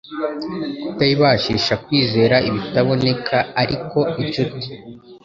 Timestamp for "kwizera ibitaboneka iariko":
1.85-3.99